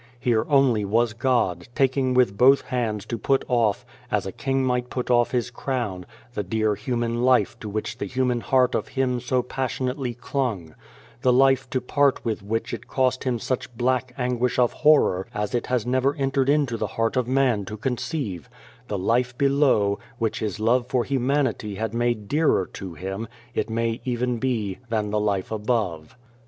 Here 0.19 0.47
only 0.49 0.83
was 0.83 1.13
God 1.13 1.67
taking 1.75 2.15
with 2.15 2.35
both 2.35 2.61
hands 2.61 3.05
to 3.05 3.19
put 3.19 3.45
off 3.47 3.85
as 4.09 4.25
a 4.25 4.31
king 4.31 4.65
might 4.65 4.89
put 4.89 5.11
off 5.11 5.29
his 5.29 5.51
crown 5.51 6.07
the 6.33 6.41
dear 6.41 6.73
human 6.73 7.21
life 7.21 7.55
to 7.59 7.69
which 7.69 7.99
the 7.99 8.07
human 8.07 8.39
heart 8.41 8.73
of 8.73 8.87
Him 8.87 9.19
so 9.19 9.43
passionately 9.43 10.15
clung; 10.15 10.73
the 11.21 11.31
life 11.31 11.69
to 11.69 11.79
part 11.79 12.25
with 12.25 12.41
which 12.41 12.73
it 12.73 12.87
cost 12.87 13.25
Him 13.25 13.37
such 13.37 13.77
black 13.77 14.11
anguish 14.17 14.57
of 14.57 14.73
horror 14.73 15.27
as 15.35 15.53
it 15.53 15.67
has 15.67 15.85
never 15.85 16.15
entered 16.15 16.49
into 16.49 16.77
the 16.77 16.87
heart 16.97 17.15
of 17.15 17.27
man 17.27 17.63
to 17.65 17.77
conceive; 17.77 18.49
the 18.87 18.97
life 18.97 19.37
below, 19.37 19.99
which 20.17 20.39
His 20.39 20.59
love 20.59 20.87
for 20.87 21.03
humanity 21.03 21.75
had 21.75 21.93
made 21.93 22.27
dearer 22.27 22.65
to 22.73 22.95
Him, 22.95 23.27
it 23.53 23.69
may 23.69 24.01
even 24.03 24.39
be, 24.39 24.79
than 24.89 25.11
the 25.11 25.19
life 25.19 25.51
above. 25.51 26.15